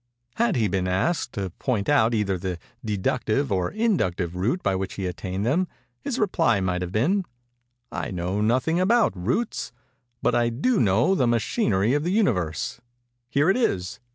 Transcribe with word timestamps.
Had 0.37 0.55
he 0.55 0.67
been 0.67 0.87
asked 0.87 1.33
to 1.33 1.51
point 1.59 1.87
out 1.87 2.15
either 2.15 2.35
the 2.35 2.57
_de_ductive 2.83 3.51
or 3.51 3.71
_in_ductive 3.71 4.31
route 4.33 4.63
by 4.63 4.73
which 4.73 4.95
he 4.95 5.05
attained 5.05 5.45
them, 5.45 5.67
his 5.99 6.17
reply 6.17 6.59
might 6.59 6.81
have 6.81 6.91
been—'I 6.91 8.09
know 8.09 8.41
nothing 8.41 8.79
about 8.79 9.13
routes—but 9.15 10.33
I 10.33 10.49
do 10.49 10.79
know 10.79 11.13
the 11.13 11.27
machinery 11.27 11.93
of 11.93 12.03
the 12.03 12.09
Universe. 12.09 12.81
Here 13.29 13.47
it 13.47 13.55
is. 13.55 13.99